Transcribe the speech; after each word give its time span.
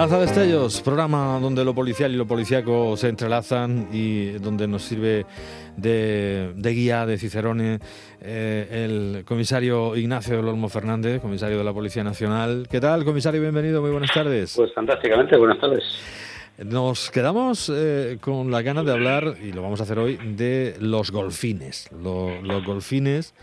Lanza 0.00 0.18
Destellos, 0.18 0.80
programa 0.80 1.38
donde 1.42 1.62
lo 1.62 1.74
policial 1.74 2.10
y 2.10 2.16
lo 2.16 2.26
policíaco 2.26 2.96
se 2.96 3.08
entrelazan 3.08 3.88
y 3.92 4.30
donde 4.38 4.66
nos 4.66 4.80
sirve 4.80 5.26
de, 5.76 6.54
guía, 6.56 7.04
de 7.04 7.18
cicerone, 7.18 7.80
eh, 8.22 8.86
el 8.86 9.26
comisario 9.26 9.94
Ignacio 9.94 10.40
Lolmo 10.40 10.70
Fernández, 10.70 11.20
comisario 11.20 11.58
de 11.58 11.64
la 11.64 11.74
Policía 11.74 12.02
Nacional. 12.02 12.66
¿Qué 12.70 12.80
tal, 12.80 13.04
comisario? 13.04 13.42
Bienvenido, 13.42 13.82
muy 13.82 13.90
buenas 13.90 14.10
tardes. 14.10 14.54
Pues 14.56 14.72
fantásticamente, 14.72 15.36
buenas 15.36 15.60
tardes. 15.60 15.84
Nos 16.64 17.10
quedamos 17.10 17.70
eh, 17.70 18.16
con 18.22 18.50
la 18.50 18.62
gana 18.62 18.82
de 18.82 18.92
hablar, 18.92 19.34
y 19.42 19.52
lo 19.52 19.60
vamos 19.60 19.80
a 19.80 19.82
hacer 19.82 19.98
hoy, 19.98 20.16
de 20.16 20.76
los 20.80 21.10
golfines. 21.10 21.90
los 21.92 22.64
golfines 22.64 23.34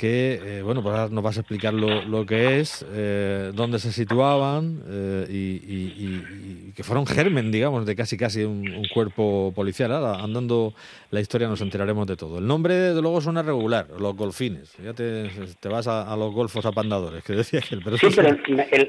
que, 0.00 0.40
eh, 0.42 0.62
bueno, 0.62 0.82
pues 0.82 1.10
nos 1.10 1.22
vas 1.22 1.36
a 1.36 1.40
explicar 1.40 1.74
lo, 1.74 2.02
lo 2.06 2.24
que 2.24 2.58
es, 2.58 2.86
eh, 2.90 3.52
dónde 3.52 3.78
se 3.78 3.92
situaban 3.92 4.80
eh, 4.88 5.26
y, 5.28 6.72
que 6.72 6.82
fueron 6.82 7.06
germen, 7.06 7.52
digamos, 7.52 7.84
de 7.84 7.94
casi 7.94 8.16
casi 8.16 8.44
un, 8.44 8.64
cuerpo 8.94 9.52
policial. 9.54 9.92
Ahora, 9.92 10.24
andando 10.24 10.72
la 11.10 11.20
historia 11.20 11.48
nos 11.48 11.60
enteraremos 11.60 12.06
de 12.06 12.16
todo. 12.16 12.38
El 12.38 12.46
nombre, 12.46 12.74
de 12.74 13.02
luego, 13.02 13.20
suena 13.20 13.42
regular, 13.42 13.88
los 13.98 14.16
golfines. 14.16 14.74
Ya 14.82 14.94
te, 14.94 15.28
vas 15.68 15.86
a, 15.86 16.16
los 16.16 16.32
golfos 16.32 16.64
apandadores, 16.64 17.22
que 17.22 17.34
decía 17.34 17.60
que 17.60 17.76
Pero 17.76 17.98
sí, 17.98 18.06
pero 18.16 18.38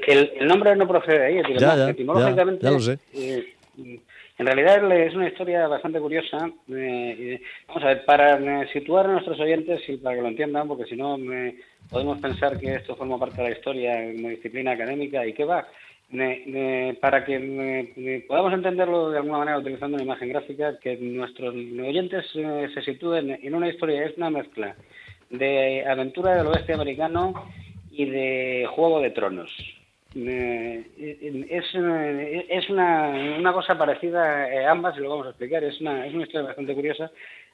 el, 0.06 0.46
nombre 0.46 0.74
no 0.76 0.88
procede 0.88 1.18
de 1.18 1.26
ahí. 1.26 1.42
Ya, 1.58 1.76
ya, 1.76 2.58
ya, 2.58 2.70
lo 2.70 2.80
sé. 2.80 2.98
En 4.42 4.46
realidad 4.46 4.92
es 4.92 5.14
una 5.14 5.28
historia 5.28 5.68
bastante 5.68 6.00
curiosa. 6.00 6.50
Eh, 6.68 7.40
vamos 7.68 7.84
a 7.84 7.86
ver, 7.86 8.04
para 8.04 8.66
situar 8.72 9.06
a 9.06 9.12
nuestros 9.12 9.38
oyentes 9.38 9.88
y 9.88 9.98
para 9.98 10.16
que 10.16 10.22
lo 10.22 10.26
entiendan, 10.26 10.66
porque 10.66 10.86
si 10.86 10.96
no 10.96 11.16
podemos 11.88 12.18
pensar 12.18 12.58
que 12.58 12.74
esto 12.74 12.96
forma 12.96 13.20
parte 13.20 13.40
de 13.40 13.50
la 13.50 13.56
historia 13.56 14.12
como 14.12 14.30
disciplina 14.30 14.72
académica 14.72 15.24
y 15.24 15.32
qué 15.32 15.44
va. 15.44 15.68
para 17.00 17.24
que 17.24 18.24
podamos 18.26 18.52
entenderlo 18.52 19.10
de 19.12 19.18
alguna 19.18 19.38
manera 19.38 19.58
utilizando 19.58 19.94
una 19.94 20.02
imagen 20.02 20.30
gráfica, 20.30 20.76
que 20.80 20.96
nuestros 20.96 21.54
oyentes 21.54 22.26
eh, 22.34 22.68
se 22.74 22.82
sitúen 22.82 23.38
en 23.40 23.54
una 23.54 23.68
historia, 23.68 24.04
es 24.06 24.16
una 24.16 24.30
mezcla 24.30 24.74
de 25.30 25.86
aventura 25.86 26.34
del 26.34 26.48
oeste 26.48 26.72
americano 26.72 27.32
y 27.92 28.06
de 28.06 28.66
Juego 28.74 28.98
de 29.02 29.10
Tronos. 29.10 29.81
Eh, 30.14 31.46
es, 31.50 31.64
es 32.48 32.70
una, 32.70 33.08
una 33.38 33.52
cosa 33.52 33.76
parecida 33.78 34.44
a 34.44 34.70
ambas 34.70 34.96
y 34.96 35.00
lo 35.00 35.10
vamos 35.10 35.26
a 35.26 35.30
explicar. 35.30 35.64
Es 35.64 35.80
una, 35.80 36.06
es 36.06 36.14
una 36.14 36.24
historia 36.24 36.48
bastante 36.48 36.74
curiosa 36.74 37.10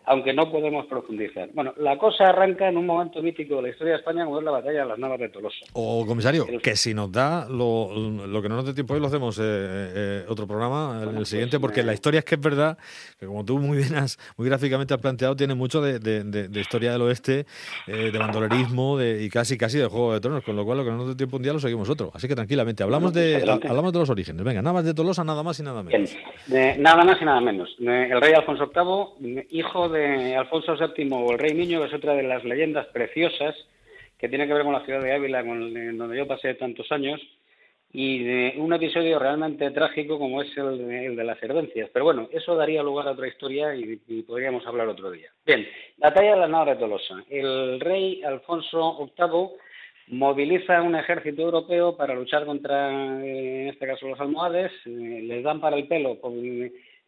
aunque 0.08 0.32
no 0.32 0.50
podemos 0.50 0.86
profundizar. 0.86 1.50
Bueno, 1.52 1.74
la 1.76 1.98
cosa 1.98 2.24
arranca 2.24 2.68
en 2.68 2.78
un 2.78 2.86
momento 2.86 3.22
mítico 3.22 3.56
de 3.56 3.62
la 3.62 3.68
historia 3.68 3.92
de 3.92 3.98
España, 3.98 4.24
como 4.24 4.38
es 4.38 4.44
la 4.44 4.50
batalla 4.50 4.80
de 4.80 4.86
las 4.86 4.98
Navas 4.98 5.18
de 5.18 5.28
Tolosa. 5.28 5.66
O, 5.74 6.06
comisario, 6.06 6.46
que 6.62 6.76
si 6.76 6.94
nos 6.94 7.12
da 7.12 7.46
lo, 7.48 7.92
lo, 8.26 8.42
que 8.42 8.48
no 8.48 8.56
nos 8.56 8.64
dé 8.64 8.72
tiempo 8.72 8.94
hoy, 8.94 9.00
lo 9.00 9.06
hacemos 9.06 9.38
eh, 9.38 9.42
eh, 9.44 10.24
otro 10.28 10.46
programa, 10.46 11.00
en 11.02 11.10
el 11.10 11.14
pues, 11.16 11.28
siguiente, 11.28 11.60
porque 11.60 11.82
la 11.82 11.92
historia 11.92 12.20
es 12.20 12.24
que 12.24 12.36
es 12.36 12.40
verdad, 12.40 12.78
que 13.20 13.26
como 13.26 13.44
tú 13.44 13.58
muy 13.58 13.78
bien 13.78 13.94
has, 13.96 14.18
muy 14.38 14.48
gráficamente 14.48 14.94
has 14.94 15.00
planteado, 15.00 15.36
tiene 15.36 15.54
mucho 15.54 15.82
de, 15.82 15.98
de, 15.98 16.60
historia 16.60 16.92
del 16.92 17.02
oeste, 17.02 17.44
eh, 17.86 18.10
de 18.10 18.18
bandolerismo 18.18 18.96
de, 18.96 19.22
y 19.22 19.28
casi 19.28 19.58
casi 19.58 19.78
de 19.78 19.86
Juego 19.86 20.14
de 20.14 20.20
Tronos, 20.20 20.42
con 20.42 20.56
lo 20.56 20.64
cual 20.64 20.78
lo 20.78 20.84
que 20.84 20.90
no 20.90 20.96
nos 20.96 21.08
dé 21.08 21.14
tiempo 21.16 21.36
un 21.36 21.42
día 21.42 21.52
lo 21.52 21.60
seguimos 21.60 21.88
otro. 21.90 22.10
Así 22.14 22.26
que 22.26 22.34
tranquilamente, 22.34 22.82
hablamos, 22.82 23.12
de, 23.12 23.36
hablamos 23.68 23.92
de 23.92 23.98
los 23.98 24.08
orígenes. 24.08 24.42
Venga, 24.42 24.62
Navas 24.62 24.84
de 24.84 24.94
Tolosa, 24.94 25.22
nada 25.22 25.42
más 25.42 25.60
y 25.60 25.62
nada 25.62 25.82
menos. 25.82 26.16
nada 26.48 27.04
más 27.04 27.20
y 27.20 27.24
nada 27.24 27.40
menos. 27.40 27.68
El 27.78 28.20
rey 28.20 28.32
Alfonso 28.32 28.70
VIII, 28.74 29.46
hijo 29.50 29.88
de 29.88 29.97
Alfonso 30.36 30.76
VII 30.76 31.08
o 31.12 31.32
el 31.32 31.38
Rey 31.38 31.54
Niño, 31.54 31.80
que 31.80 31.88
es 31.88 31.94
otra 31.94 32.14
de 32.14 32.22
las 32.22 32.44
leyendas 32.44 32.86
preciosas 32.86 33.54
que 34.18 34.28
tiene 34.28 34.46
que 34.46 34.54
ver 34.54 34.64
con 34.64 34.72
la 34.72 34.84
ciudad 34.84 35.00
de 35.00 35.12
Ávila, 35.12 35.44
con, 35.44 35.96
donde 35.96 36.16
yo 36.16 36.26
pasé 36.26 36.54
tantos 36.54 36.90
años, 36.90 37.20
y 37.92 38.22
de 38.22 38.54
un 38.58 38.72
episodio 38.72 39.18
realmente 39.18 39.70
trágico 39.70 40.18
como 40.18 40.42
es 40.42 40.56
el, 40.56 41.16
de 41.16 41.24
las 41.24 41.42
herencias. 41.42 41.88
Pero 41.92 42.04
bueno, 42.04 42.28
eso 42.32 42.54
daría 42.54 42.82
lugar 42.82 43.08
a 43.08 43.12
otra 43.12 43.28
historia 43.28 43.74
y, 43.74 43.96
podríamos 44.26 44.66
hablar 44.66 44.88
otro 44.88 45.10
día. 45.10 45.30
Bien, 45.46 45.66
batalla 45.96 46.32
de 46.32 46.40
la 46.40 46.48
Navas 46.48 46.76
de 46.76 46.76
Tolosa. 46.76 47.24
El 47.30 47.80
rey 47.80 48.22
Alfonso 48.22 49.10
VIII 49.16 49.48
moviliza 50.08 50.82
un 50.82 50.96
ejército 50.96 51.42
europeo 51.42 51.96
para 51.96 52.14
luchar 52.14 52.44
contra, 52.44 53.24
eh, 53.24 53.62
en 53.62 53.68
este 53.68 53.86
caso, 53.86 54.08
los 54.08 54.20
almohades, 54.20 54.70
eh, 54.84 55.20
les 55.22 55.42
dan 55.42 55.60
para 55.60 55.76
el 55.76 55.86
pelo 55.86 56.18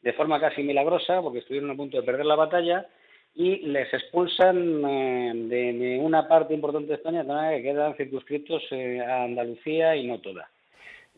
de 0.03 0.13
forma 0.13 0.41
casi 0.41 0.63
milagrosa, 0.63 1.21
porque 1.21 1.41
estuvieron 1.41 1.71
a 1.71 1.77
punto 1.77 1.97
de 1.97 2.03
perder 2.03 2.27
la 2.27 2.37
batalla, 2.37 2.87
y 3.35 3.59
les 3.67 3.93
expulsan 3.95 4.85
eh, 4.85 5.33
de, 5.35 5.99
una 6.03 6.27
parte 6.27 6.55
importante 6.55 6.89
de 6.89 6.95
España, 6.95 7.23
de 7.23 7.57
que 7.57 7.63
quedan 7.63 7.95
circunscritos 7.97 8.63
eh, 8.71 9.01
a 9.01 9.25
Andalucía 9.25 9.97
y 9.97 10.07
no 10.07 10.21
toda. 10.21 10.51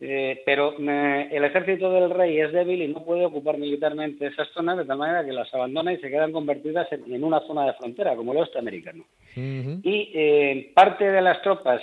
Eh, 0.01 0.41
pero 0.45 0.75
el 0.77 1.43
ejército 1.45 1.89
del 1.91 2.09
rey 2.09 2.39
es 2.39 2.51
débil 2.51 2.81
y 2.81 2.87
no 2.89 3.05
puede 3.05 3.25
ocupar 3.25 3.57
militarmente 3.57 4.27
esas 4.27 4.49
zonas 4.49 4.77
de 4.77 4.85
tal 4.85 4.97
manera 4.97 5.23
que 5.23 5.31
las 5.31 5.53
abandona 5.53 5.93
y 5.93 5.97
se 5.97 6.09
quedan 6.09 6.33
convertidas 6.33 6.91
en, 6.91 7.23
una 7.23 7.39
zona 7.41 7.65
de 7.65 7.73
frontera, 7.73 8.15
como 8.15 8.33
el 8.33 8.39
oeste 8.39 8.59
americano. 8.59 9.05
Y 9.35 10.61
parte 10.75 11.09
de 11.09 11.21
las 11.21 11.41
tropas, 11.41 11.81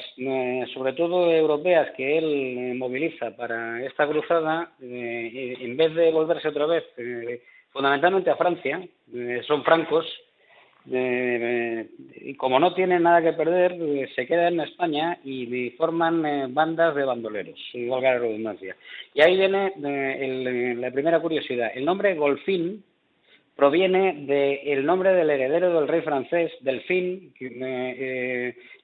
sobre 0.74 0.92
todo 0.92 1.32
europeas, 1.32 1.90
que 1.96 2.18
él 2.18 2.74
moviliza 2.76 3.34
para 3.36 3.82
esta 3.84 4.06
cruzada, 4.06 4.72
en 4.80 5.76
vez 5.76 5.94
de 5.94 6.12
volverse 6.12 6.48
otra 6.48 6.66
vez 6.66 6.84
fundamentalmente 7.72 8.30
a 8.30 8.36
Francia, 8.36 8.80
eh, 9.14 9.40
son 9.46 9.64
francos, 9.64 10.06
eh, 10.90 11.88
y 12.16 12.34
como 12.34 12.58
no 12.58 12.74
tienen 12.74 13.02
nada 13.02 13.22
que 13.22 13.32
perder, 13.32 13.72
eh, 13.72 14.08
se 14.14 14.26
quedan 14.26 14.54
en 14.54 14.60
España 14.60 15.18
y, 15.24 15.70
forman 15.70 16.52
bandas 16.52 16.94
de 16.94 17.04
bandoleros, 17.04 17.58
igual 17.74 18.00
que 18.00 18.06
la 18.06 18.18
redundancia. 18.18 18.76
Y 19.14 19.20
ahí 19.20 19.36
viene 19.36 20.74
la 20.76 20.90
primera 20.90 21.20
curiosidad. 21.20 21.70
El 21.74 21.84
nombre 21.84 22.14
Golfín 22.14 22.82
proviene 23.56 24.24
del 24.26 24.86
nombre 24.86 25.12
del 25.12 25.30
heredero 25.30 25.74
del 25.74 25.88
rey 25.88 26.00
francés, 26.00 26.50
Delfín. 26.60 27.32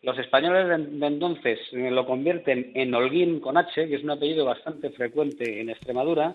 Los 0.03 0.19
españoles 0.19 0.69
de, 0.69 1.07
entonces 1.07 1.59
lo 1.73 2.07
convierten 2.07 2.73
en 2.75 2.95
Holguín 2.95 3.41
con 3.41 3.57
H, 3.57 3.89
que 3.89 3.95
es 3.95 4.05
un 4.05 4.11
apellido 4.11 4.45
bastante 4.45 4.91
frecuente 4.91 5.61
en 5.61 5.71
Extremadura. 5.71 6.35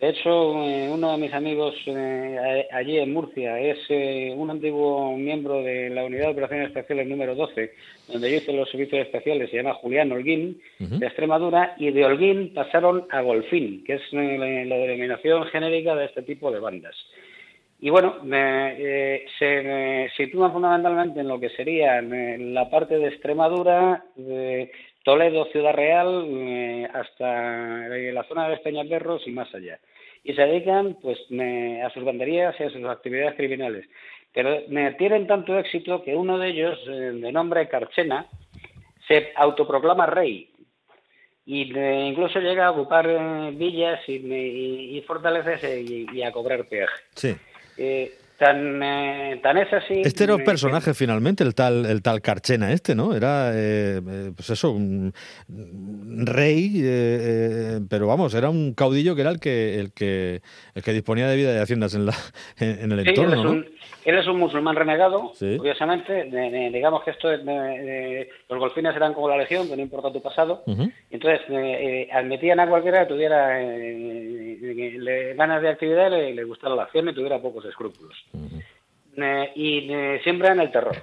De 0.00 0.08
hecho, 0.08 0.64
eh, 0.64 0.90
uno 0.92 1.12
de 1.12 1.18
mis 1.18 1.32
amigos 1.32 1.74
eh, 1.86 2.66
allí 2.72 2.98
en 2.98 3.12
Murcia 3.12 3.58
es 3.60 3.78
eh, 3.88 4.34
un 4.36 4.50
antiguo 4.50 5.16
miembro 5.16 5.62
de 5.62 5.88
la 5.88 6.04
Unidad 6.04 6.26
de 6.26 6.32
Operaciones 6.32 6.66
Especiales 6.68 7.06
número 7.06 7.36
12, 7.36 7.72
donde 8.08 8.30
yo 8.30 8.36
hice 8.38 8.52
los 8.52 8.68
servicios 8.70 9.02
especiales, 9.02 9.50
se 9.50 9.56
llama 9.56 9.74
Julián 9.74 10.10
Holguín, 10.10 10.60
de 10.78 11.06
Extremadura, 11.06 11.76
y 11.78 11.92
de 11.92 12.04
Holguín 12.04 12.52
pasaron 12.52 13.06
a 13.10 13.20
Golfín, 13.20 13.84
que 13.84 13.94
es 13.94 14.02
la, 14.12 14.76
denominación 14.76 15.44
genérica 15.44 15.94
de 15.94 16.06
este 16.06 16.22
tipo 16.22 16.50
de 16.50 16.58
bandas. 16.58 16.96
Y 17.80 17.90
bueno, 17.90 18.16
se 19.38 20.10
sitúan 20.16 20.52
fundamentalmente 20.52 21.20
en 21.20 21.28
lo 21.28 21.38
que 21.38 21.50
sería 21.50 22.02
la 22.02 22.68
parte 22.68 22.98
de 22.98 23.08
Extremadura, 23.08 24.04
Toledo, 25.04 25.44
Ciudad 25.52 25.74
Real, 25.74 26.90
hasta 26.92 27.88
la 27.88 28.24
zona 28.24 28.48
de 28.48 28.56
Peñaperros 28.56 29.22
y 29.26 29.30
más 29.30 29.54
allá 29.54 29.78
y 30.24 30.32
se 30.32 30.42
dedican 30.42 30.96
pues 31.00 31.18
a 31.30 31.90
sus 31.90 32.02
banderías 32.02 32.58
y 32.58 32.64
a 32.64 32.70
sus 32.70 32.84
actividades 32.86 33.36
criminales. 33.36 33.86
Pero 34.32 34.62
tienen 34.96 35.26
tanto 35.28 35.56
éxito 35.58 36.02
que 36.02 36.16
uno 36.16 36.38
de 36.38 36.48
ellos, 36.48 36.78
eh, 36.88 37.12
de 37.12 37.30
nombre 37.30 37.68
Carchena, 37.68 38.26
se 39.06 39.32
autoproclama 39.36 40.06
rey 40.06 40.50
y 41.46 41.78
incluso 41.78 42.40
llega 42.40 42.66
a 42.66 42.70
ocupar 42.70 43.06
eh, 43.06 43.50
villas 43.52 44.00
y, 44.08 45.00
fortaleces 45.06 45.62
y, 45.88 46.22
a 46.22 46.32
cobrar 46.32 46.64
peaje. 46.64 46.94
Sí. 47.14 47.36
Eh, 47.76 48.12
Tan, 48.38 48.82
eh, 48.82 49.38
tan 49.42 49.58
es 49.58 49.72
así. 49.72 50.02
Este 50.04 50.24
era 50.24 50.34
un 50.34 50.42
personaje 50.42 50.92
finalmente, 50.92 51.44
el 51.44 51.54
tal, 51.54 51.86
el 51.86 52.02
tal 52.02 52.20
Carchena 52.20 52.72
este, 52.72 52.96
¿no? 52.96 53.14
Era, 53.14 53.52
eh, 53.54 54.00
eh, 54.06 54.32
pues 54.34 54.50
eso, 54.50 54.72
un 54.72 55.12
rey, 56.26 56.82
pero 57.88 58.08
vamos, 58.08 58.34
era 58.34 58.50
un 58.50 58.74
caudillo 58.74 59.14
que 59.14 59.20
era 59.20 59.30
el 59.30 59.38
que, 59.38 59.78
el 59.78 59.92
que, 59.92 60.42
el 60.74 60.82
que 60.82 60.92
disponía 60.92 61.28
de 61.28 61.36
vida 61.36 61.52
y 61.52 61.54
de 61.54 61.60
haciendas 61.60 61.94
en, 61.94 62.06
la, 62.06 62.14
en, 62.58 62.90
el 62.90 63.06
entorno, 63.06 63.44
¿no? 63.44 63.64
Él 64.04 64.18
es 64.18 64.26
un 64.26 64.38
musulmán 64.38 64.76
renegado, 64.76 65.32
curiosamente. 65.38 66.24
digamos 66.70 67.02
que 67.04 67.12
esto 67.12 67.30
los 67.34 68.58
golfines 68.58 68.94
eran 68.94 69.14
como 69.14 69.28
la 69.28 69.38
legión, 69.38 69.66
que 69.66 69.76
no 69.76 69.82
importa 69.82 70.12
tu 70.12 70.20
pasado. 70.20 70.62
Entonces, 71.10 71.40
eh, 71.48 72.08
admitían 72.12 72.60
a 72.60 72.68
cualquiera 72.68 73.06
que 73.06 73.14
tuviera 73.14 73.58
ganas 75.34 75.62
de 75.62 75.68
actividad, 75.68 76.10
le, 76.10 76.34
le 76.34 76.44
gustara 76.44 76.74
la 76.74 76.82
acción 76.82 77.08
y 77.08 77.14
tuviera 77.14 77.40
pocos 77.40 77.64
escrúpulos. 77.64 78.14
Y 79.54 79.88
siempre 80.22 80.48
en 80.48 80.60
el 80.60 80.70
terror, 80.70 80.96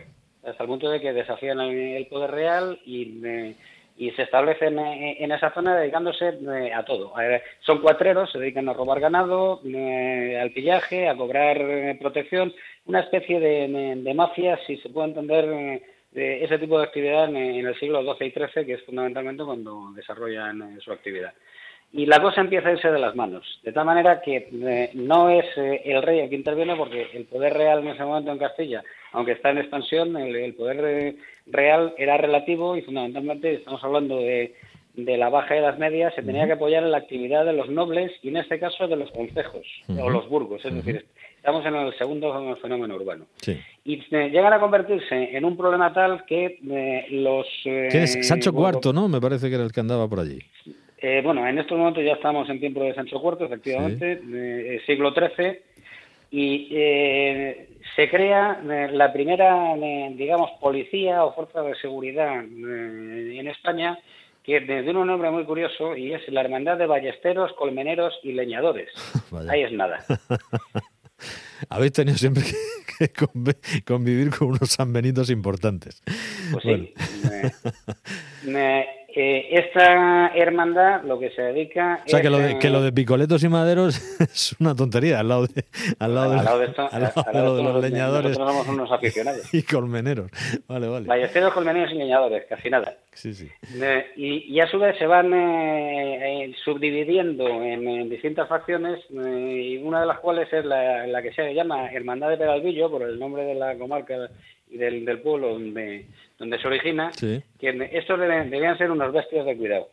hasta 0.44 0.64
el 0.64 0.70
punto 0.70 0.90
de 0.90 1.00
que 1.00 1.14
desafían 1.14 1.60
el 1.60 2.06
poder 2.08 2.32
real 2.32 2.80
y 2.86 3.56
y 4.02 4.10
se 4.12 4.24
establecen 4.24 4.80
en 4.80 5.32
esa 5.32 5.54
zona 5.54 5.78
dedicándose 5.78 6.26
a 6.74 6.84
todo. 6.84 7.14
Son 7.60 7.82
cuatreros, 7.82 8.32
se 8.32 8.40
dedican 8.40 8.68
a 8.68 8.74
robar 8.74 9.00
ganado, 9.00 9.62
al 9.64 10.52
pillaje, 10.52 11.08
a 11.08 11.16
cobrar 11.16 11.60
protección, 12.00 12.52
una 12.86 13.02
especie 13.02 13.40
de, 13.40 14.14
mafia, 14.16 14.58
si 14.66 14.78
se 14.78 14.90
puede 14.90 15.10
entender 15.10 15.82
de 16.12 16.44
ese 16.44 16.58
tipo 16.58 16.80
de 16.80 16.86
actividad 16.86 17.26
en, 17.30 17.68
el 17.68 17.80
siglo 17.80 18.02
XII 18.02 18.28
y 18.28 18.32
XIII, 18.32 18.66
que 18.66 18.74
es 18.74 18.84
fundamentalmente 18.86 19.44
cuando 19.44 19.92
desarrollan 19.94 20.82
su 20.82 20.92
actividad. 20.92 21.34
Y 21.94 22.06
la 22.06 22.22
cosa 22.22 22.42
empieza 22.42 22.70
a 22.70 22.74
irse 22.74 22.90
de 22.90 23.00
las 23.00 23.16
manos. 23.16 23.60
De 23.64 23.74
tal 23.74 23.86
manera 23.86 24.22
que 24.22 24.48
eh, 24.52 24.92
no 24.94 25.30
es 25.30 25.46
eh, 25.58 25.82
el 25.86 26.02
rey 26.02 26.20
el 26.20 26.30
que 26.30 26.36
interviene, 26.36 26.76
porque 26.76 27.08
el 27.14 27.26
poder 27.26 27.54
real 27.54 27.80
en 27.80 27.90
ese 27.90 28.04
momento 28.04 28.32
en 28.32 28.38
Castilla, 28.38 28.84
aunque 29.12 29.34
está 29.34 29.50
en 29.50 29.58
expansión, 29.58 30.16
el, 30.16 30.54
poder 30.54 30.80
eh, 30.86 31.16
real 31.48 31.94
era 31.98 32.18
relativo 32.18 32.78
y 32.78 32.82
fundamentalmente 32.82 33.56
estamos 33.56 33.84
hablando 33.84 34.18
de, 34.18 34.56
de 34.94 35.18
la 35.18 35.30
baja 35.30 35.58
edad 35.58 35.78
media, 35.78 36.12
se 36.12 36.24
tenía 36.24 36.46
que 36.46 36.54
apoyar 36.54 36.84
en 36.84 36.92
la 36.92 36.98
actividad 36.98 37.44
de 37.44 37.54
los 37.54 37.70
nobles 37.70 38.12
y 38.22 38.30
en 38.30 38.38
este 38.38 38.58
caso 38.58 38.88
de 38.88 38.96
los 38.96 39.12
concejos 39.12 39.68
o 39.90 40.10
los 40.10 40.30
burgos. 40.30 40.64
Es 40.64 40.74
decir, 40.74 41.06
estamos 41.36 41.66
en 41.66 41.76
el 41.76 41.98
segundo 41.98 42.56
fenómeno 42.62 42.96
urbano. 42.96 43.26
Y 43.84 43.98
llegan 44.10 44.54
a 44.54 44.60
convertirse 44.62 45.36
en 45.36 45.44
un 45.44 45.58
problema 45.58 45.92
tal 45.92 46.24
que 46.26 46.58
los... 47.12 47.48
¿Quién 47.64 48.04
es 48.04 48.26
Sancho 48.26 48.52
IV, 48.52 48.94
no? 48.94 49.10
Me 49.10 49.20
parece 49.20 49.50
que 49.50 49.56
era 49.56 49.64
el 49.66 49.74
que 49.74 49.82
andaba 49.82 50.08
por 50.08 50.22
allí. 50.22 50.40
Eh, 51.02 51.22
bueno, 51.24 51.48
en 51.48 51.58
estos 51.58 51.78
momentos 51.78 52.04
ya 52.04 52.14
estamos 52.14 52.48
en 52.48 52.60
tiempo 52.60 52.84
de 52.84 52.94
Sancho 52.94 53.20
IV, 53.24 53.46
efectivamente, 53.46 54.22
eh, 54.24 54.82
siglo 54.86 55.12
XIII, 55.12 55.60
y 56.30 56.70
eh, 56.72 57.70
se 57.96 58.08
crea 58.08 58.62
la 58.62 59.12
primera, 59.12 59.76
digamos, 60.12 60.52
policía 60.62 61.26
o 61.26 61.34
fuerza 61.34 61.64
de 61.64 61.76
seguridad 61.76 62.44
en 62.44 63.48
España, 63.48 63.98
que 64.44 64.62
tiene 64.62 64.98
un 64.98 65.08
nombre 65.08 65.32
muy 65.32 65.44
curioso 65.44 65.98
y 65.98 66.14
es 66.14 66.22
la 66.30 66.42
Hermandad 66.42 66.78
de 66.78 66.86
Ballesteros, 66.86 67.52
Colmeneros 67.54 68.14
y 68.24 68.34
Leñadores. 68.34 68.90
Ahí 69.50 69.64
es 69.64 69.72
nada. 69.72 70.06
Habéis 71.70 71.94
tenido 71.94 72.18
siempre 72.18 72.44
que, 72.98 73.84
convivir 73.84 74.30
con 74.32 74.50
unos 74.50 74.70
sanbenitos 74.70 75.30
importantes. 75.30 76.02
Pues 76.52 76.64
sí. 76.64 76.94
Eh, 79.14 79.48
esta 79.52 80.28
hermandad 80.30 81.04
lo 81.04 81.20
que 81.20 81.32
se 81.32 81.42
dedica 81.42 82.02
o 82.06 82.10
sea, 82.10 82.22
que, 82.22 82.30
lo 82.30 82.40
de, 82.40 82.58
que 82.60 82.70
lo 82.70 82.82
de 82.82 82.94
picoletos 82.94 83.44
y 83.44 83.50
maderos 83.50 83.98
es 84.22 84.56
una 84.60 84.74
tontería 84.74 85.20
al 85.20 85.28
lado 85.28 85.48
de, 85.48 85.66
al 86.00 86.16
lado, 86.16 86.60
de, 86.60 87.64
los 87.64 87.82
leñadores. 87.82 88.38
somos 88.38 88.68
unos 88.68 88.92
aficionados. 88.92 89.42
Y 89.54 89.64
colmeneros. 89.64 90.32
Vale, 90.68 90.88
vale. 90.88 91.08
Ballesteros, 91.08 91.54
colmeneros 91.54 91.92
y 91.92 91.96
leñadores, 91.96 92.46
casi 92.48 92.70
nada. 92.70 92.96
Sí, 93.12 93.34
sí. 93.34 93.50
y, 94.16 94.60
a 94.62 94.68
su 94.68 94.80
vez 94.80 94.98
se 94.98 95.06
van 95.06 95.34
eh, 95.34 96.46
eh, 96.46 96.56
subdividiendo 96.64 97.48
en, 97.48 98.10
distintas 98.10 98.48
facciones, 98.48 99.00
y 99.10 99.78
una 99.78 100.02
de 100.02 100.08
las 100.08 100.20
cuales 100.20 100.52
es 100.54 100.64
la, 100.64 101.06
la 101.08 101.22
que 101.22 101.34
se 101.34 101.54
llama 101.54 101.92
Hermandad 101.92 102.30
de 102.30 102.38
Peralvillo, 102.38 102.90
por 102.90 103.04
el 103.04 103.20
nombre 103.20 103.44
de 103.44 103.56
la 103.56 103.78
comarca 103.78 104.30
y 104.72 104.78
del, 104.78 105.06
del 105.06 105.20
pueblo 105.20 105.50
donde 105.50 106.06
donde 106.42 106.58
se 106.58 106.68
origina, 106.68 107.12
que 107.20 107.90
estos 107.92 108.20
debían 108.20 108.76
ser 108.76 108.90
unos 108.90 109.14
bestias 109.14 109.46
de 109.46 109.56
cuidado. 109.56 109.90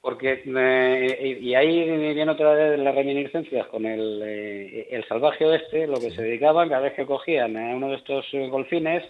Porque, 0.00 0.42
eh, 0.44 1.38
y 1.38 1.54
ahí 1.54 1.84
viene 2.14 2.32
otra 2.32 2.54
vez 2.54 2.78
las 2.78 2.94
reminiscencias 2.94 3.66
con 3.66 3.84
el, 3.84 4.22
eh, 4.24 4.88
el 4.90 5.06
salvaje 5.06 5.44
oeste, 5.44 5.86
lo 5.86 6.00
que 6.00 6.10
se 6.10 6.22
dedicaban 6.22 6.70
cada 6.70 6.80
vez 6.80 6.94
que 6.94 7.04
cogían 7.04 7.58
a 7.58 7.76
uno 7.76 7.90
de 7.90 7.96
estos 7.96 8.26
golfines 8.50 9.04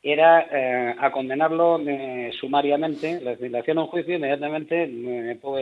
era 0.00 0.46
eh, 0.52 0.94
a 0.96 1.10
condenarlo 1.10 1.80
sumariamente, 2.38 3.20
le, 3.20 3.58
hacían 3.58 3.78
un 3.78 3.88
juicio 3.88 4.14
inmediatamente, 4.14 4.88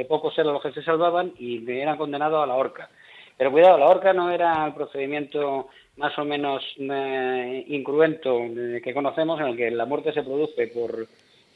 pocos 0.07 0.39
eran 0.39 0.53
los 0.53 0.63
que 0.63 0.73
se 0.73 0.83
salvaban 0.83 1.33
y 1.39 1.69
eran 1.71 1.97
condenados 1.97 2.45
a 2.45 2.47
la 2.47 2.55
horca. 2.55 2.91
Pero 3.39 3.51
cuidado, 3.51 3.79
la 3.79 3.89
horca 3.89 4.13
no 4.13 4.31
era 4.31 4.67
el 4.67 4.75
procedimiento 4.75 5.69
más 5.97 6.19
o 6.19 6.25
menos 6.25 6.63
eh, 6.79 7.65
incruento 7.69 8.39
eh, 8.45 8.81
que 8.83 8.95
conocemos, 8.95 9.41
en 9.41 9.47
el 9.47 9.57
que 9.57 9.71
la 9.71 9.87
muerte 9.87 10.13
se 10.13 10.23
produce 10.23 10.69
por, 10.69 11.07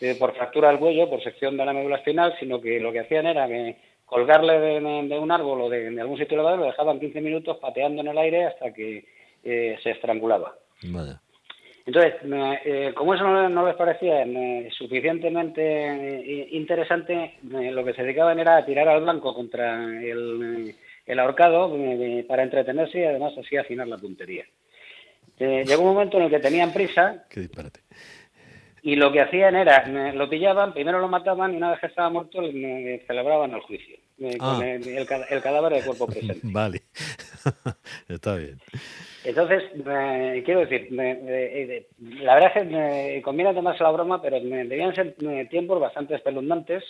eh, 0.00 0.16
por 0.18 0.34
fractura 0.34 0.68
del 0.68 0.78
cuello, 0.78 1.10
por 1.10 1.22
sección 1.22 1.56
de 1.56 1.64
la 1.64 1.72
médula 1.72 1.96
espinal, 1.96 2.34
sino 2.38 2.60
que 2.60 2.80
lo 2.80 2.92
que 2.92 3.00
hacían 3.00 3.26
era 3.26 3.46
que 3.46 3.76
colgarle 4.06 4.80
de, 4.80 5.18
un 5.18 5.30
árbol 5.30 5.60
o 5.62 5.68
de, 5.68 5.88
algún 6.00 6.18
sitio 6.18 6.34
elevado, 6.34 6.56
lo 6.56 6.64
dejaban 6.64 6.98
15 6.98 7.20
minutos 7.20 7.58
pateando 7.58 8.00
en 8.00 8.08
el 8.08 8.18
aire 8.18 8.46
hasta 8.46 8.72
que 8.72 9.04
se 9.42 9.90
estrangulaba. 9.90 10.56
Entonces, 11.86 12.14
como 12.96 13.14
eso 13.14 13.48
no, 13.48 13.66
les 13.66 13.76
parecía 13.76 14.26
suficientemente 14.76 16.48
interesante, 16.50 17.36
lo 17.42 17.84
que 17.84 17.94
se 17.94 18.02
dedicaban 18.02 18.40
era 18.40 18.56
a 18.56 18.66
tirar 18.66 18.88
al 18.88 19.02
blanco 19.02 19.32
contra 19.32 19.76
el 20.02 20.74
el 21.06 21.18
ahorcado 21.18 21.74
eh, 21.76 22.24
para 22.28 22.42
entretenerse 22.42 23.00
y 23.00 23.04
además 23.04 23.32
así 23.38 23.56
afinar 23.56 23.88
la 23.88 23.98
puntería. 23.98 24.44
Eh, 25.38 25.64
llegó 25.66 25.82
un 25.82 25.94
momento 25.94 26.18
en 26.18 26.24
el 26.24 26.30
que 26.30 26.38
tenían 26.38 26.72
prisa. 26.72 27.24
Qué 27.28 27.40
disparate. 27.40 27.80
Y 28.82 28.96
lo 28.96 29.12
que 29.12 29.20
hacían 29.20 29.56
era, 29.56 30.12
lo 30.12 30.28
pillaban, 30.30 30.72
primero 30.72 31.00
lo 31.00 31.08
mataban 31.08 31.52
y 31.52 31.56
una 31.56 31.70
vez 31.70 31.80
que 31.80 31.86
estaba 31.86 32.08
muerto 32.08 32.40
celebraban 33.06 33.52
el 33.52 33.60
juicio. 33.60 33.96
Con 34.38 34.62
ah. 34.62 34.74
el, 34.74 35.06
cadáver 35.42 35.72
del 35.72 35.84
cuerpo 35.84 36.06
presente. 36.08 36.40
vale, 36.44 36.82
está 38.08 38.36
bien. 38.36 38.58
Entonces, 39.24 39.64
quiero 40.44 40.60
decir, 40.60 40.88
la 40.92 42.34
verdad 42.34 42.52
es 42.54 42.68
que 42.68 43.22
conviene 43.22 43.54
tomarse 43.54 43.82
la 43.82 43.90
broma, 43.90 44.20
pero 44.22 44.40
debían 44.40 44.94
ser 44.94 45.14
tiempos 45.50 45.80
bastante 45.80 46.14
espeluznantes, 46.14 46.84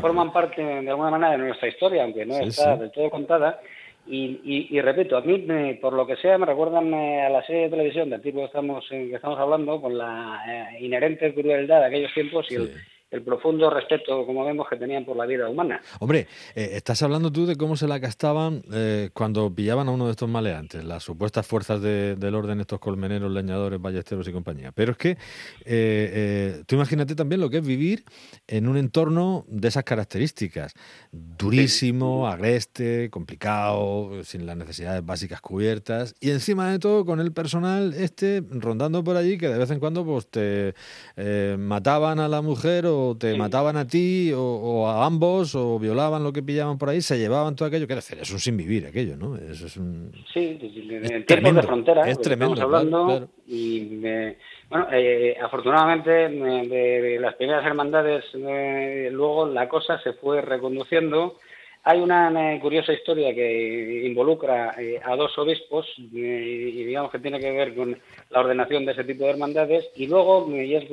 forman 0.00 0.32
parte 0.32 0.62
de 0.62 0.90
alguna 0.90 1.10
manera 1.10 1.32
de 1.32 1.38
nuestra 1.38 1.68
historia, 1.68 2.02
aunque 2.02 2.26
no 2.26 2.38
está 2.38 2.76
del 2.76 2.90
todo 2.90 3.10
contada. 3.10 3.60
Y, 4.06 4.68
y, 4.70 4.80
repito, 4.82 5.16
a 5.16 5.22
mí, 5.22 5.46
por 5.80 5.94
lo 5.94 6.06
que 6.06 6.16
sea, 6.16 6.36
me 6.36 6.44
recuerdan 6.44 6.92
eh, 6.92 7.22
a 7.22 7.30
la 7.30 7.42
serie 7.46 7.62
de 7.62 7.70
televisión 7.70 8.10
del 8.10 8.20
tipo 8.20 8.40
que 8.40 8.44
estamos, 8.44 8.84
eh, 8.90 9.08
que 9.08 9.16
estamos 9.16 9.38
hablando, 9.38 9.80
con 9.80 9.96
la 9.96 10.42
eh, 10.46 10.84
inherente 10.84 11.32
crueldad 11.32 11.80
de 11.80 11.86
aquellos 11.86 12.12
tiempos 12.12 12.46
y 12.50 12.56
el 12.56 12.70
el 13.14 13.22
profundo 13.22 13.70
respeto, 13.70 14.26
como 14.26 14.44
vemos, 14.44 14.66
que 14.68 14.76
tenían 14.76 15.04
por 15.04 15.16
la 15.16 15.24
vida 15.24 15.48
humana. 15.48 15.80
Hombre, 16.00 16.26
eh, 16.56 16.70
estás 16.72 17.00
hablando 17.02 17.30
tú 17.30 17.46
de 17.46 17.54
cómo 17.54 17.76
se 17.76 17.86
la 17.86 17.98
gastaban 18.00 18.62
eh, 18.72 19.10
cuando 19.12 19.54
pillaban 19.54 19.88
a 19.88 19.92
uno 19.92 20.06
de 20.06 20.10
estos 20.10 20.28
maleantes, 20.28 20.82
las 20.84 21.04
supuestas 21.04 21.46
fuerzas 21.46 21.80
del 21.80 22.34
orden, 22.34 22.60
estos 22.60 22.80
colmeneros, 22.80 23.30
leñadores, 23.30 23.80
ballesteros 23.80 24.26
y 24.26 24.32
compañía. 24.32 24.72
Pero 24.72 24.92
es 24.92 24.98
que 24.98 25.16
eh, 25.64 26.64
tú 26.66 26.74
imagínate 26.74 27.14
también 27.14 27.40
lo 27.40 27.48
que 27.50 27.58
es 27.58 27.66
vivir 27.66 28.04
en 28.48 28.66
un 28.66 28.76
entorno 28.76 29.44
de 29.46 29.68
esas 29.68 29.84
características. 29.84 30.74
Durísimo, 31.12 32.26
agreste, 32.26 33.10
complicado, 33.10 34.24
sin 34.24 34.44
las 34.44 34.56
necesidades 34.56 35.06
básicas 35.06 35.40
cubiertas 35.40 36.16
y 36.18 36.30
encima 36.30 36.72
de 36.72 36.80
todo 36.80 37.04
con 37.04 37.20
el 37.20 37.32
personal 37.32 37.94
este 37.94 38.42
rondando 38.50 39.04
por 39.04 39.16
allí 39.16 39.38
que 39.38 39.48
de 39.48 39.58
vez 39.58 39.70
en 39.70 39.78
cuando 39.78 40.04
pues 40.04 40.28
te 40.28 40.74
mataban 41.58 42.18
a 42.18 42.28
la 42.28 42.42
mujer 42.42 42.86
o 42.86 43.03
te 43.18 43.36
mataban 43.36 43.76
a 43.76 43.86
ti 43.86 44.32
o, 44.34 44.88
a 44.88 45.04
ambos 45.06 45.54
o 45.54 45.78
violaban 45.78 46.24
lo 46.24 46.32
que 46.32 46.42
pillaban 46.42 46.78
por 46.78 46.88
ahí, 46.88 47.00
se 47.00 47.18
llevaban 47.18 47.54
todo 47.54 47.68
aquello. 47.68 47.86
que 47.86 47.94
decir, 47.94 48.18
es 48.20 48.30
un 48.32 48.38
sin 48.38 48.56
vivir 48.56 48.86
aquello, 48.86 49.16
¿no? 49.16 49.36
Eso 49.36 49.66
es 49.66 49.76
un... 49.76 50.12
Sí, 50.32 50.58
en 50.60 51.26
tiempos 51.26 51.54
de 51.54 51.62
frontera, 51.62 52.08
es 52.08 52.20
tremendo, 52.20 52.54
estamos 52.54 52.74
hablando. 52.74 53.28
Y 53.46 54.00
bueno, 54.70 54.88
eh, 54.92 55.36
afortunadamente 55.42 56.10
de, 56.10 57.18
las 57.20 57.34
primeras 57.34 57.64
hermandades 57.64 58.24
eh, 58.34 59.10
luego 59.12 59.46
la 59.46 59.68
cosa 59.68 60.00
se 60.02 60.14
fue 60.14 60.40
reconduciendo 60.40 61.38
hay 61.86 62.00
una, 62.00 62.58
curiosa 62.60 62.94
historia 62.94 63.34
que 63.34 64.06
involucra 64.06 64.74
eh, 64.78 64.98
a 65.04 65.14
dos 65.16 65.36
obispos 65.38 65.86
eh, 65.98 66.70
y 66.74 66.84
digamos 66.84 67.12
que 67.12 67.18
tiene 67.18 67.38
que 67.38 67.52
ver 67.52 67.74
con 67.74 67.96
la 68.30 68.40
ordenación 68.40 68.86
de 68.86 68.92
ese 68.92 69.04
tipo 69.04 69.24
de 69.24 69.30
hermandades 69.30 69.90
y 69.94 70.06
luego, 70.06 70.50
eh, 70.54 70.64
y 70.64 70.74
es 70.76 70.84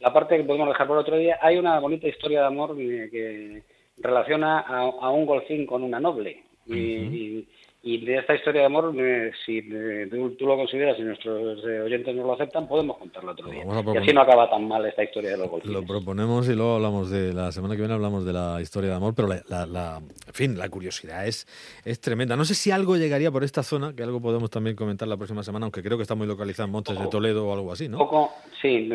la 0.00 0.12
parte 0.12 0.36
que 0.36 0.44
podemos 0.44 0.68
dejar 0.68 0.86
por 0.86 0.98
otro 0.98 1.16
día, 1.16 1.38
hay 1.40 1.56
una 1.56 1.80
bonita 1.80 2.06
historia 2.06 2.40
de 2.40 2.46
amor 2.46 2.76
que 2.76 3.62
relaciona 3.96 4.60
a, 4.60 5.10
un 5.10 5.24
golfín 5.24 5.66
con 5.66 5.82
una 5.82 5.98
noble. 5.98 6.42
y, 6.66 6.76
y 6.76 7.48
de 7.86 8.16
esta 8.18 8.34
historia 8.34 8.62
de 8.62 8.66
amor, 8.66 8.92
eh, 8.98 9.30
si 9.44 9.58
eh, 9.58 10.08
tú, 10.10 10.44
lo 10.44 10.56
consideras 10.56 10.98
y 10.98 11.02
nuestros 11.02 11.64
eh, 11.64 11.80
oyentes 11.82 12.16
nos 12.16 12.26
lo 12.26 12.32
aceptan, 12.32 12.66
podemos 12.66 12.98
contarlo 12.98 13.30
otro 13.30 13.48
día. 13.48 13.64
Y 13.64 13.96
así 13.96 14.12
no 14.12 14.22
acaba 14.22 14.50
tan 14.50 14.66
mal 14.66 14.84
esta 14.86 15.04
historia 15.04 15.30
de 15.30 15.38
los 15.38 15.48
golfines. 15.48 15.72
Lo 15.72 15.86
proponemos 15.86 16.48
y 16.48 16.54
luego 16.54 16.74
hablamos 16.74 17.10
de 17.10 17.32
la 17.32 17.52
semana 17.52 17.76
que 17.76 17.82
viene 17.82 17.94
hablamos 17.94 18.26
de 18.26 18.32
la 18.32 18.60
historia 18.60 18.90
de 18.90 18.96
amor, 18.96 19.14
pero 19.14 19.28
la, 19.28 20.00
en 20.26 20.34
fin, 20.34 20.58
la 20.58 20.68
curiosidad 20.68 21.28
es, 21.28 21.46
es 21.84 22.00
tremenda. 22.00 22.34
No 22.34 22.44
sé 22.44 22.56
si 22.56 22.72
algo 22.72 22.96
llegaría 22.96 23.30
por 23.30 23.44
esta 23.44 23.62
zona, 23.62 23.94
que 23.94 24.02
algo 24.02 24.20
podemos 24.20 24.50
también 24.50 24.74
comentar 24.74 25.06
la 25.06 25.16
próxima 25.16 25.44
semana, 25.44 25.66
aunque 25.66 25.82
creo 25.82 25.96
que 25.96 26.02
está 26.02 26.16
muy 26.16 26.26
localizado 26.26 26.66
en 26.66 26.72
Montes 26.72 26.98
de 26.98 27.06
Toledo 27.06 27.46
o 27.46 27.52
algo 27.52 27.70
así, 27.70 27.88
¿no? 27.88 27.98
Poco, 27.98 28.32
sí, 28.60 28.90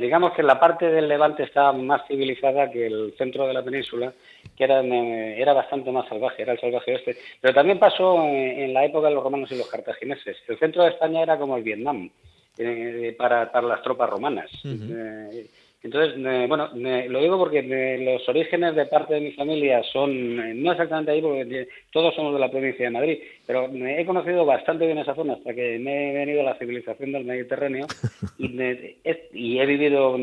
digamos 0.00 0.32
que 0.34 0.44
la 0.44 0.60
parte 0.60 0.86
del 0.86 1.08
Levante 1.08 1.42
está 1.42 1.72
más 1.72 2.02
civilizada 2.06 2.70
que 2.70 2.86
el 2.86 3.14
centro 3.18 3.48
de 3.48 3.54
la 3.54 3.64
península 3.64 4.12
que 4.58 4.64
era, 4.64 4.80
era 4.80 5.52
bastante 5.52 5.92
más 5.92 6.08
salvaje, 6.08 6.42
era 6.42 6.52
el 6.52 6.60
salvaje 6.60 6.92
oeste. 6.92 7.16
Pero 7.40 7.54
también 7.54 7.78
pasó 7.78 8.20
en, 8.24 8.74
la 8.74 8.84
época 8.84 9.06
de 9.08 9.14
los 9.14 9.22
romanos 9.22 9.50
y 9.52 9.56
los 9.56 9.68
cartagineses. 9.68 10.36
El 10.48 10.58
centro 10.58 10.82
de 10.82 10.90
España 10.90 11.22
era 11.22 11.38
como 11.38 11.56
el 11.56 11.62
Vietnam 11.62 12.10
eh, 12.58 13.14
para, 13.16 13.52
para, 13.52 13.68
las 13.68 13.82
tropas 13.82 14.10
romanas. 14.10 14.50
Eh, 14.64 15.46
Entonces, 15.80 16.20
bueno, 16.48 16.70
lo 16.74 17.20
digo 17.20 17.38
porque 17.38 17.62
los 17.62 18.28
orígenes 18.28 18.74
de 18.74 18.86
parte 18.86 19.14
de 19.14 19.20
mi 19.20 19.32
familia 19.32 19.80
son, 19.92 20.60
no 20.60 20.72
exactamente 20.72 21.12
ahí, 21.12 21.22
porque 21.22 21.68
todos 21.92 22.14
somos 22.16 22.34
de 22.34 22.40
la 22.40 22.50
provincia 22.50 22.86
de 22.86 22.90
Madrid, 22.90 23.18
pero 23.46 23.70
he 23.72 24.04
conocido 24.04 24.44
bastante 24.44 24.86
bien 24.86 24.98
esa 24.98 25.14
zona 25.14 25.34
hasta 25.34 25.54
que 25.54 25.78
me 25.78 26.10
he 26.10 26.14
venido 26.14 26.40
a 26.40 26.50
la 26.50 26.58
civilización 26.58 27.12
del 27.12 27.24
Mediterráneo 27.24 27.86
y, 28.38 29.58
he 29.58 29.66
vivido 29.66 30.18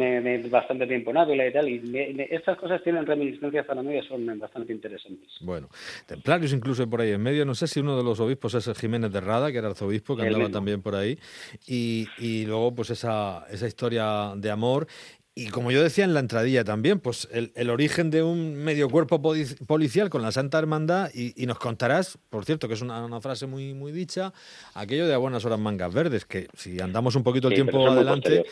bastante 0.50 0.88
tiempo 0.88 1.12
en 1.12 1.18
Ávila 1.18 1.48
y 1.48 1.54
tal, 1.54 1.70
y 1.70 2.28
estas 2.30 2.58
cosas 2.58 2.84
tienen 2.84 3.06
reminiscencias 3.06 3.66
para 3.66 3.82
mí 3.82 3.94
que 3.94 4.08
son 4.08 4.38
bastante 4.38 4.74
interesantes. 4.74 5.30
Bueno, 5.40 5.70
templarios 6.06 6.52
incluso 6.52 6.90
por 6.90 7.00
ahí 7.00 7.12
en 7.12 7.22
medio, 7.22 7.46
no 7.46 7.56
sé 7.56 7.68
si 7.68 7.80
uno 7.80 7.98
de 7.98 8.04
los 8.04 8.20
obispos 8.20 8.56
es 8.56 8.68
el 8.68 8.76
Jiménez 8.76 9.12
de 9.12 9.22
Rada, 9.22 9.54
que 9.54 9.60
era 9.60 9.70
arzobispo, 9.70 10.18
que 10.18 10.24
andaba 10.24 10.50
también 10.50 10.82
por 10.82 10.96
ahí, 10.96 11.18
y, 11.66 12.08
y 12.18 12.46
luego 12.46 12.76
pues 12.76 12.90
esa, 12.90 13.46
esa 13.50 13.68
historia 13.68 14.34
de 14.36 14.52
amor 14.52 14.88
y 15.38 15.50
como 15.50 15.70
yo 15.70 15.84
decía 15.84 16.06
en 16.06 16.14
la 16.14 16.22
entradilla 16.22 16.64
también, 16.64 17.02
pues 17.02 17.28
el, 17.30 17.70
origen 17.70 18.10
de 18.10 18.24
un 18.24 18.56
medio 18.56 18.90
cuerpo 18.90 19.22
policial 19.68 20.10
con 20.10 20.22
la 20.22 20.32
Santa 20.32 20.58
Hermandad 20.58 21.12
y, 21.14 21.46
nos 21.46 21.60
contarás, 21.60 22.18
por 22.30 22.46
cierto, 22.46 22.70
que 22.70 22.76
es 22.76 22.82
una, 22.82 23.20
frase 23.20 23.46
muy, 23.46 23.74
muy 23.74 23.92
dicha, 23.92 24.32
aquello 24.76 25.06
de 25.08 25.14
a 25.14 25.18
buenas 25.18 25.44
horas 25.44 25.60
mangas 25.60 25.94
verdes, 25.94 26.24
que 26.24 26.48
si 26.54 26.80
andamos 26.80 27.18
un 27.18 27.24
poquito 27.24 27.50
el 27.50 27.54
tiempo 27.54 27.86
adelante, 27.86 28.46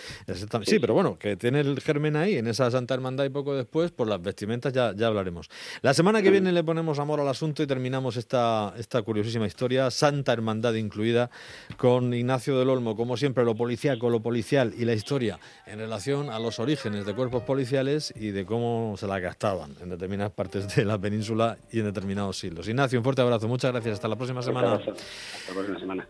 sí, 0.65 0.77
pero 0.77 0.93
bueno, 0.93 1.17
que 1.17 1.37
tiene 1.37 1.61
el 1.61 1.79
germen 1.79 2.17
ahí 2.17 2.35
en 2.35 2.47
esa 2.47 2.69
Santa 2.69 2.95
Hermandad 2.95 3.23
y 3.23 3.29
poco 3.29 3.55
después, 3.55 3.91
por 3.91 4.09
las 4.09 4.21
vestimentas 4.21 4.73
ya, 4.73 4.93
ya 4.93 5.07
hablaremos. 5.07 5.49
La 5.83 5.93
semana 5.93 6.21
que 6.21 6.31
viene 6.31 6.51
le 6.51 6.65
ponemos 6.65 6.99
amor 6.99 7.21
al 7.21 7.29
asunto 7.29 7.63
y 7.63 7.67
terminamos 7.67 8.17
esta, 8.17 8.73
esta 8.77 9.01
curiosísima 9.03 9.47
historia, 9.47 9.89
Santa 9.89 10.33
Hermandad 10.33 10.73
incluida, 10.73 11.29
con 11.77 12.13
Ignacio 12.13 12.59
del 12.59 12.69
Olmo, 12.69 12.97
como 12.97 13.15
siempre, 13.15 13.45
lo 13.45 13.55
policíaco, 13.55 14.09
lo 14.09 14.21
policial 14.21 14.73
y 14.77 14.83
la 14.83 14.93
historia 14.93 15.39
en 15.65 15.79
relación 15.79 16.29
a 16.29 16.39
los 16.39 16.59
orígenes 16.59 16.72
de 16.81 17.13
cuerpos 17.13 17.43
policiales 17.43 18.11
y 18.15 18.31
de 18.31 18.47
cómo 18.47 18.95
se 18.97 19.05
la 19.05 19.19
gastaban 19.19 19.75
en 19.79 19.89
determinadas 19.89 20.33
partes 20.33 20.75
de 20.75 20.83
la 20.83 20.97
península 20.97 21.55
y 21.71 21.79
en 21.79 21.85
determinados 21.85 22.39
siglos. 22.39 22.67
Ignacio, 22.67 22.97
un 22.97 23.03
fuerte 23.03 23.21
abrazo, 23.21 23.47
muchas 23.47 23.71
gracias, 23.71 23.93
hasta 23.93 24.07
la 24.07 24.15
próxima 24.15 24.41
semana. 24.41 24.73
Hasta 24.73 24.91
la 24.91 25.53
próxima 25.53 25.79
semana. 25.79 26.01